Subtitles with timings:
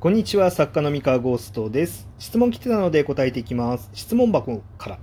[0.00, 2.06] こんにちは、作家の三河ゴーストです。
[2.20, 3.90] 質問来てたので答えていきます。
[3.94, 4.98] 質問箱から。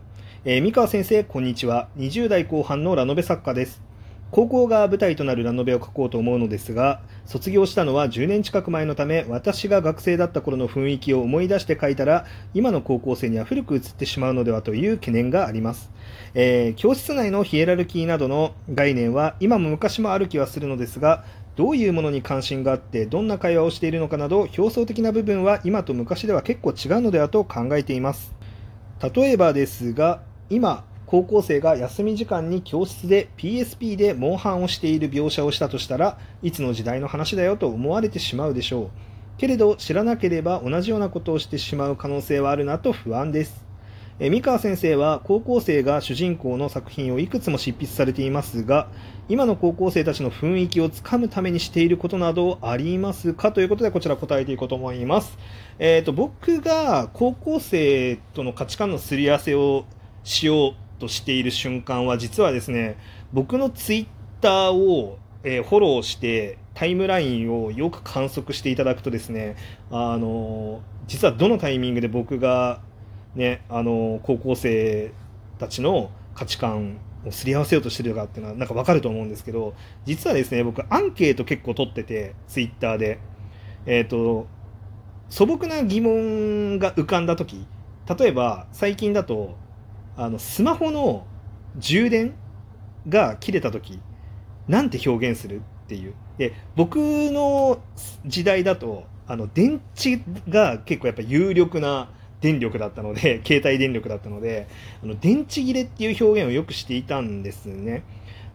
[0.45, 1.89] えー三河先生、こんにちは。
[1.97, 3.81] 20代後半のラノベ作家です。
[4.31, 15.91] 高校が舞台となるラノベを書こうと思うのですが、卒業したのは10年近く前のため、私が学生だった頃の雰囲気を思い出して書いたら、今の高校生には古く映ってしまうのではという懸念があります。
[16.35, 21.25] えー教室内のヒエラルキーなどの概念は今も昔もある気はするのですが、
[21.55, 28.35] どういうものに関心があってどんな会話をしているのかなど表層的な部分は今と昔では結構違うのではと考えています。
[29.13, 38.89] 例えばですが今高校生が休み時間に教室で PSP でモンハンをしている描写をしたとしたらいつの時代の話だよと思われてしまうでしょう。
[39.37, 43.64] けれど知らなければ同じようなことをしてしまう可能性はあるなと不安です。
[44.17, 48.87] え三川先生は高校生が主人公の作品をいくつも執筆されていますが
[49.27, 55.37] 今の高校生たちの雰囲気をつかむためにしていることなどありますかということでこちら答えていこうと思います、
[55.79, 59.83] えー、と僕が高校生との価値観のすり合わせを
[60.23, 62.97] しようとしている瞬間は実はですね
[63.33, 64.07] 僕のツイッ
[64.39, 69.57] ターを、えフォローしてタイムラインをよく観測していただくとですね
[69.91, 72.79] あの実はどのタイミングで僕が
[73.35, 75.11] ね、あの高校生
[75.59, 79.73] たちの価値観をすり合わせようとしてるかっていうのはなんか分かると思うんですけど
[80.05, 83.19] 実はですね僕アンケート結構取っててツイッターで。
[83.85, 84.47] えっ、と
[85.29, 87.65] 素朴な疑問が浮かんだ時
[88.17, 89.55] 例えば最近だと
[90.17, 91.25] あのスマホの
[91.77, 92.35] 充電
[93.09, 93.99] が切れた時
[94.67, 96.13] なんて表現するっていう。
[96.37, 97.79] で僕の
[98.25, 102.09] 時代だとあの電池が結構やっぱ有力な
[102.45, 104.67] 電力だったので 携帯電力だったので
[105.03, 108.03] あの電池切れっていう表現をよくしていたんですね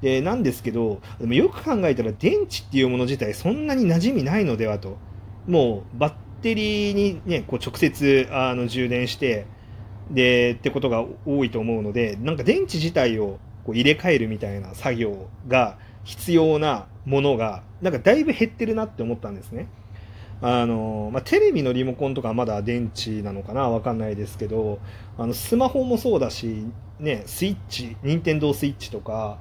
[0.00, 4.96] でなんですけどでもよく考えたら電池っていうもの自体そんなに馴染みないのではと
[5.46, 9.46] もうバッテリーに、ね、こう直接あの充電して
[10.10, 19.68] でってことが多いと思うのでなんか電池自体をこう入れ替えるみたいな作業が必要なものがなんかだいぶ減ってるなって思ったんですね。
[20.42, 24.78] あのまあ、テレビのリモコンとかまだ電池なのかなわかんないですけど
[25.18, 26.66] あのスマホもそうだし、
[26.98, 29.38] ね、スイッチ任天堂スイッチとか,、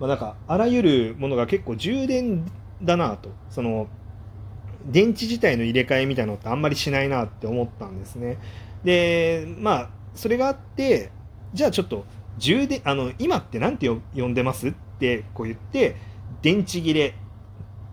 [0.00, 2.50] まあ、なんかあらゆるものが結構充電
[2.82, 3.30] だなと。
[3.50, 3.88] その
[4.86, 8.38] 電池自体の入れ替えみたいなのってあんまりしないなって思ったんですね。
[8.84, 11.10] でまあそれがあって
[11.52, 12.04] じゃあちょっと
[12.38, 15.96] 充電あの今って何て呼呼んでますってこう言って
[16.40, 17.14] 電池切れ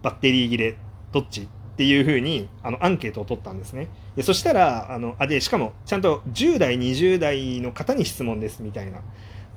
[0.04, 0.78] バッテリー切れ
[1.12, 3.90] どっちっていうふうにあのアンケートを取ったんですね。
[4.16, 9.00] でそしたらあのあでしかもちゃんと10代20代の方に質問ですみたいな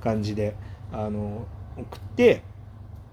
[0.02, 0.56] 感じで
[0.92, 1.46] あの
[1.76, 2.42] 送って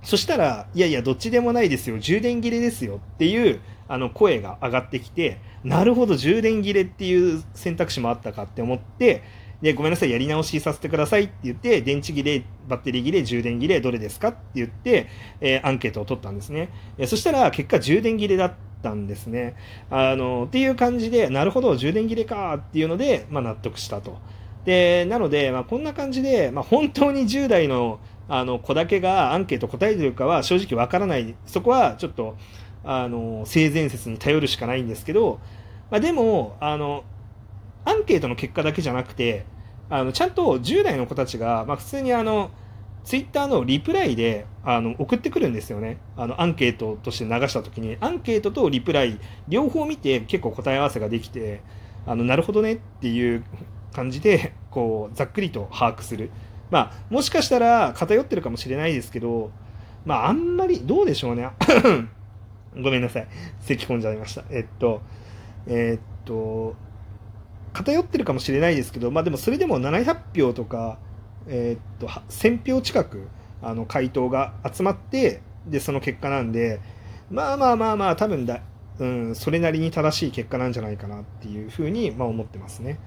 [0.02, 2.00] そしたらいやいやどっちでもないですよ。
[2.00, 9.22] 充電切れですよっていうあの声が上がってきてなるほど充電切れっていう選択肢もあったかって思って
[9.62, 15.08] でごめんなさいやり直しさせてくださいって言って電池切れバッテリー切れ充電切れどれですかって言って、
[15.40, 16.70] えーアンケートを取ったんですね。
[17.08, 18.54] そしたら結果充電切れだっ
[18.85, 19.56] たんですね。
[19.90, 24.18] あのっていう感じでなるほど充電切れかっていうので、まあ、納得したと。
[24.63, 31.35] でなので、まあ、こんな感じで、まあ、本当に10代のあの子だけがアンケート答えてるかは正直わからない。
[31.46, 32.38] そこはちょっと
[32.84, 35.40] あの性善説に頼るしかないんですけど、
[35.91, 37.03] まあ、でもあの
[37.84, 39.46] アンケートの結果だけじゃなくて
[39.90, 42.52] あのちゃんと10代の子たちが、まあ、普通にあの
[43.06, 46.00] ツイッターのリプライであの送ってくるんですよね。
[46.18, 47.98] あのアンケートとして流した時に。
[48.02, 51.62] アンケートとリプライ両方見て結構答え合わせができて
[52.08, 53.44] あのなるほどねっていう
[53.94, 56.32] 感じでこうざっくりと把握する。
[56.72, 59.52] まあもしかしたら偏ってるかもしれないですけど
[60.04, 61.50] まああんまりどうでしょうね。
[62.76, 63.28] ごめんなさい。
[63.60, 64.44] 咳込んじゃいました。
[64.50, 65.02] えっと
[65.68, 66.76] えっと
[67.76, 70.98] 偏ってるかもしれないですけど、まあ、でもそれでも700票とか、
[71.48, 73.28] えーっと1000票近く
[73.62, 76.80] あの回答が集まってでその結果なんで
[77.30, 78.62] まあまあまあまあ多分だ、
[79.00, 83.00] うん、それなりに正しい結果なんじゃないかなっていうふうに、まあ、思ってますね。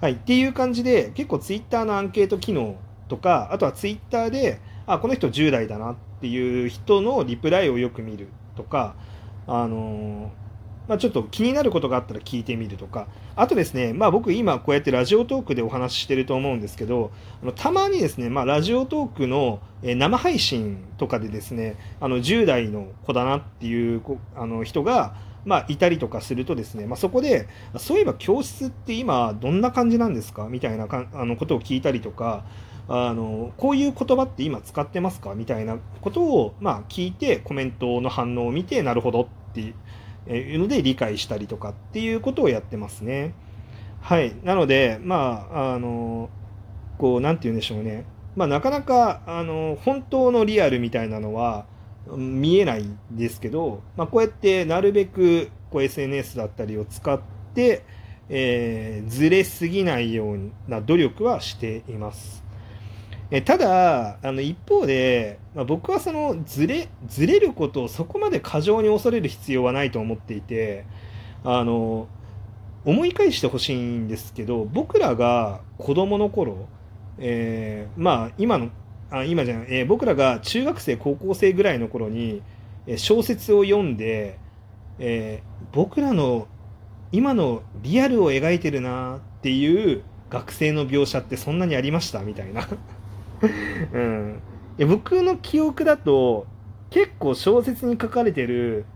[0.00, 2.76] はい、っていう感じで結構ツイッターのアンケート機能
[3.08, 8.94] とかあとはツイッターであこの人10代だなっていう人のリプライをよく見るとか
[9.46, 10.47] あのー
[10.88, 13.06] まあ、ちょっと気になることがあったら聞いてみるとか、
[13.36, 17.12] あとですね、まあ、僕今こうやってラジオトークでお話ししてると思うんですけど、
[17.42, 24.02] あのたまにですね、まあ、ラジオトークの生配信とかでですね、あの10代の子だなっていう
[24.34, 25.14] あの人が、
[25.44, 32.44] まあ、いたりとかするとですね、まあ、そこで、そういえば教室って今どんな感じなんですかみたいなかあのことを聞いたりとか、
[32.88, 39.74] あのこういう言葉って今使ってますかみたいなことを、まあ、聞いてコメントの反応を見てなるほどって
[40.28, 43.34] いういうので理解したりとかっていうことをやってますね。
[44.00, 44.34] はい。
[44.44, 46.30] なので、まあ、あの、
[46.98, 48.04] こう、なんて言うんでしょうね。
[48.36, 51.66] まあ、なかなか、あの、本当のリアルみたいなのは
[52.16, 57.20] 見えないんですけど、まあ、こうやってなるべくこう SNS だったりを使っ
[57.54, 57.84] て、
[58.28, 60.38] えー、ずれすぎないよう
[60.68, 62.47] な努力はしています。
[63.30, 70.86] えただ、あの一方で、まあ、僕はそのずれずれることをそこまで過剰に恐れる必要はないと思っていて
[71.44, 72.08] あの
[72.86, 76.68] 思い返してほしいんですけど僕らが子供の頃、
[77.18, 78.70] えー、まあ今の
[79.10, 82.42] あ今じゃない、えー、僕らが中学生高校生ぐらいの頃に、
[82.96, 84.38] 小説を読んで、
[84.98, 86.46] えー、僕らの
[87.12, 92.20] 今のリアルを描いてるなっていう学生の描写ってそんなにありました？
[92.20, 92.66] みたいな。
[93.92, 94.42] うん、
[94.78, 96.46] いや僕の記憶だと
[96.90, 98.86] 結構小説に書かれてる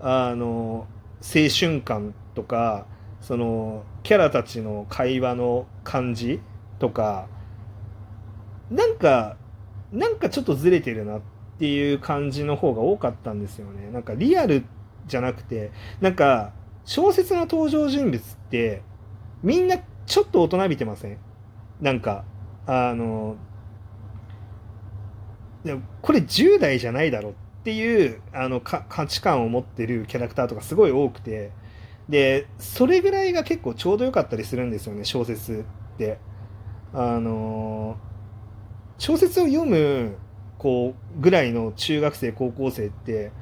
[0.00, 0.86] あの
[1.20, 2.86] 青春感とか
[3.20, 6.40] そのキャラたちの会話の感じ
[6.78, 7.28] とか
[8.70, 9.36] なんか
[9.92, 11.20] なんかちょっとずれてるなっ
[11.58, 13.90] ていう感じの方が多かったんですよね。
[13.92, 14.64] なんかリアル
[15.06, 15.70] じゃなくて
[16.00, 16.52] なんか
[16.84, 18.82] 小説の登場人物って
[19.42, 19.76] みんな
[20.06, 21.18] ちょっと大人びてません？
[21.80, 22.24] なんか
[22.66, 23.36] あの
[26.00, 27.32] これ10代じゃないだろっ
[27.64, 31.52] ていうあの価値観を持ってるキャラクターとかすごい多くて
[32.08, 35.64] でそれぐらいが結構ちょうどよかったりするんですよね小説
[35.94, 36.18] って。
[36.94, 37.96] あの
[38.98, 40.16] 小説を読む
[40.58, 43.32] こうぐらいの中学生高校生って、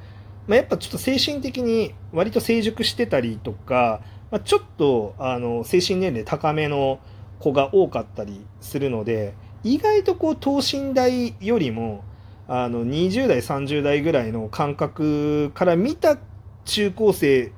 [0.47, 4.01] まあ、やっぱちょっと精神的に割と成熟してたりとか、
[4.31, 6.99] まあ、ちょっとあの精神年齢高めの
[7.39, 9.33] 子が多かったりするので
[9.63, 12.03] 意外とこう等身大よりも
[12.53, 16.17] あの20代30代ぐらいの感覚から見た
[16.65, 17.53] 中高生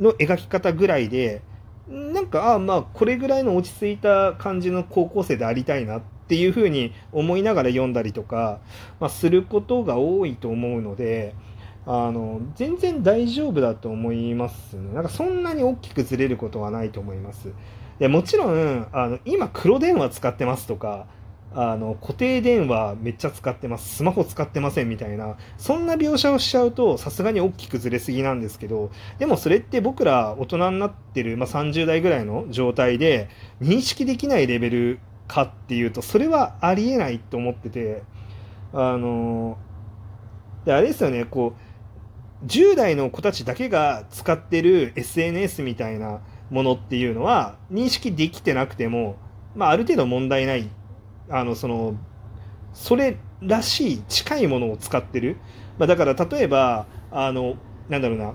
[0.00, 1.42] の描き方ぐらいで
[1.86, 8.60] なんかああまあこれぐらいの落ち着いた感じの高校生でありたいなっていうふうに思いながら読んだりとか、
[9.00, 11.34] まあ、することが多いと思うので
[11.84, 14.94] あの全然大丈夫だと思いますね。
[14.94, 17.52] なんかそんなに大きくずれることはないと思います。
[17.98, 21.06] でもちろんあの今黒電話使ってますとか
[21.52, 23.96] あの固定電話めっちゃ使ってます。
[23.96, 25.36] スマホ使ってませんみたいな。
[25.58, 28.90] そんな描写をしちゃうとさすがに大きくずれすぎなんですけど。
[29.18, 33.28] でもそれって僕ら大人になってる、まあ、30代ぐらいの状態で
[33.60, 38.02] 認識できないレベルかっていうとそれはありえないと思ってて。
[38.72, 39.58] あの
[40.64, 41.24] であれですよね。
[41.24, 41.54] こ
[42.42, 46.20] う10代の子たちだけが使ってる SNS みたいな
[46.50, 49.16] ものっていうのは認識できてなくても、
[49.54, 50.68] まあ、ある程度問題ない
[51.30, 51.94] あのその
[52.74, 55.36] それらしい近いものを使ってる、
[55.78, 57.56] まあ、だから例えばあの
[57.88, 58.34] なんだろうな。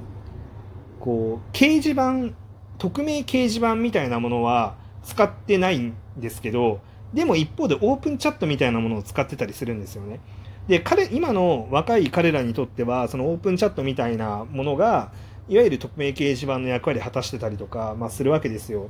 [1.00, 2.36] こう掲示板
[2.80, 6.80] 匿名掲示板みたいなものは使ってないんですけど
[7.14, 10.20] でも一方でオープンチャットみたいなものを使ってたりするんですよね。
[10.68, 15.12] で彼今の若い彼らにとってはそのオープンチャットみたいなものが
[15.48, 18.90] いわゆる匿名掲示板の役割を果たしてたりとか、まあ、するわけですよ。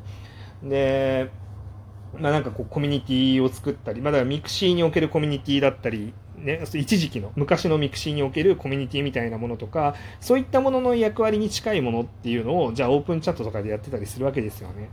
[0.63, 1.29] で
[2.19, 14.89] まあ、なんかこうコミュニティを作ったり、まあ、だミクシーにおけるコミュニティだったり、ね、一時期の昔のミクシーにおけるコミュニティみたいなものとかそういったものの役割に近いものっていうのをじゃあオープンチャットとかでやってたりするわけですよね。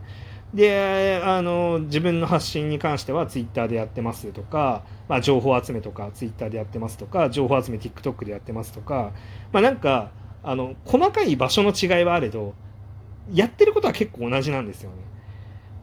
[0.53, 9.13] であの自分の発信に関してはツイッターでやってますとか、まあ、情報集めとかツイッターでやってますとか情報集め TikTok でやってますとか、
[9.51, 10.11] まあ、なんか
[10.43, 12.53] あの細かい場所の違いはあれど
[13.31, 14.97] やってることは結構同じなんですよね。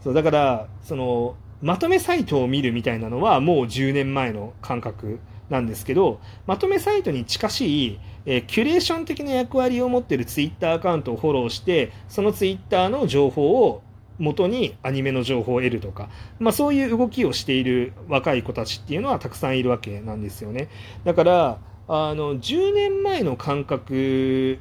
[0.03, 13.83] そうだからそのまとめサイトを見るみたいなのはもう10年前の感覚なんですけどまとめサイトに近しい、えー、キュレーション的な役割を持ってるツイッターアカウントをフォローしてそのツイッターの情報を
[14.19, 20.69] 元にアニメの情報を得るとか、まあ、そういう動きをしている若い子たちっていうのはたくさんいるわけなんですよね。
[21.05, 24.59] だからあの10年前の感覚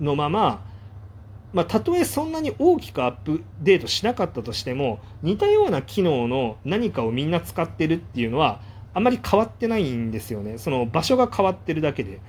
[0.00, 0.62] のまま
[1.56, 8.60] まあ、たとえそんなに大きくアップデートしなかったとしても似たような機能の何かをみんな使ってるっていうのは
[8.92, 10.58] あまり変わってないんですよね。
[10.58, 12.20] その場所が変わってるだけで。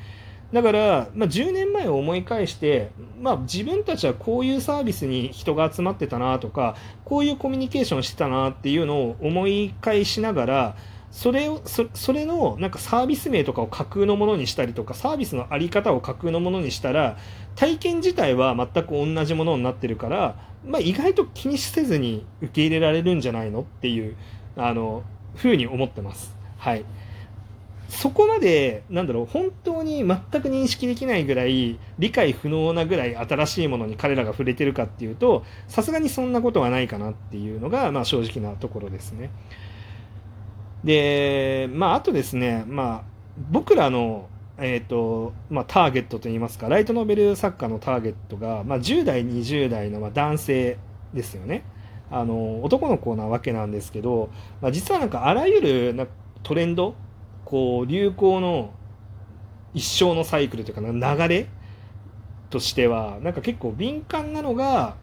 [0.53, 10.77] だから、まあ、10年前を思い返して、まあ、自分たちはこういうサービスに人が集まってたなとかこういうコミュニケーションしてたなっていうのを思い返しながら
[11.11, 17.17] それをそそれのなんかサービス名とかを架空のものにしたりとかサービスの在り方を架空のものにしたら
[17.55, 20.35] 体験自体は全く同じものになってるから、
[20.65, 24.15] まあ、意外と気にせずに受け入れられるんじゃないのっていう
[24.57, 25.03] あの
[25.35, 26.35] ふうに思ってます。
[26.57, 26.85] はい
[27.89, 39.29] そこまで、なんだろう、本当に全く認識できないぐらい、理解不能なぐらい新しいものに彼らが触れてるかっていうと、さすがにそんなことはないかなっていうのが、まあ正直なところですね。
[40.87, 43.03] で、まああとですね、まあ
[43.51, 50.77] 僕らの、え、ー、と、まあターゲットといいますか、ライトノベル作家のターゲットが、まあ10代、20代のま男性
[51.13, 51.65] ですよね。
[52.09, 54.29] あの、男の子なわけなんですけど、
[54.61, 56.07] まあ実はなんかあらゆるな
[56.43, 56.95] トレンド、
[57.43, 58.71] こう流行の
[59.73, 61.47] 一生のサイクルというか流れ
[62.49, 64.95] としてはなんか結構敏感なのが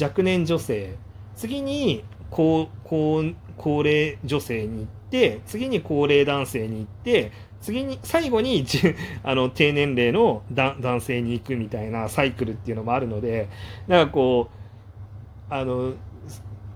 [0.00, 0.96] 若年女性
[1.36, 3.22] 次に高高
[3.56, 8.64] 高齢女性に行て次に高齢男性に行って次に最後に
[9.24, 13.48] あの低年齢の男性に行くみたいなサイクルっていうのもあるので
[13.86, 14.48] なんかこ
[15.50, 15.94] うあの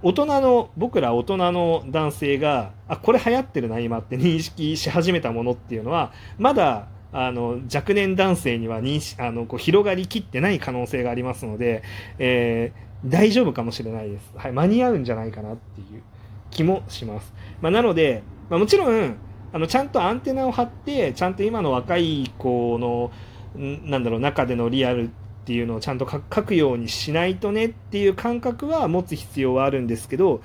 [0.02, 11.82] 大人の僕ら大人の男性があこれ流行ってるな今って認識し始めたものっていうのはまだあの若年男性には認識あのこう広がりきってない可能性がありますので、
[12.18, 16.02] えー、大丈夫かもしれないです、はい、間に合うんじゃないかなっていう。
[16.52, 19.16] 気もします、まあ、なので、まあ、もちろん
[19.52, 23.10] あのちゃんとアンテナを張ってちゃんと今の若い子の
[23.56, 25.10] なんだろう中でのリアルっ
[25.44, 30.40] ていうのをちゃんと書くようにしないとねっていう感覚は持つ必要はあるんですけど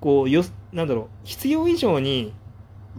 [0.00, 2.34] こうよなんだろう必要以上に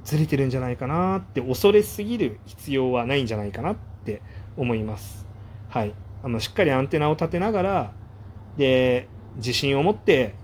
[0.04, 3.76] ずれてるんじゃないかなって恐れすぎる必要はないんじゃないかなっ
[4.06, 4.22] て
[4.58, 5.28] 思います。
[5.70, 7.94] はい、あのしっかりアンテナを立てながら
[8.58, 10.36] で自信を持って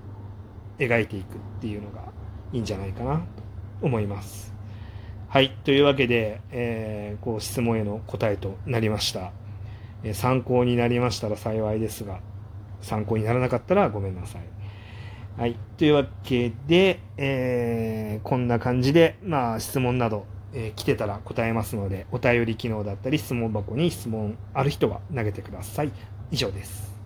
[0.80, 2.07] 描いていくっていうのが
[2.54, 3.24] いいんじゃないかなと
[3.82, 4.54] 思います。
[5.30, 5.52] はい。
[5.66, 9.32] というわけで、えー、こう質問への答えとなりました。
[10.04, 12.20] え参考になりましたら幸いですが、
[12.82, 14.42] 参考にならなかったらごめんなさい。
[15.40, 15.56] はい。
[15.78, 25.92] というわけで、えー、こんな感じで、まあ、質問など、えー、来てたら答えますので、お便り機能だったり、質問箱に質問ある人は投げてください。
[26.32, 26.97] 以上です。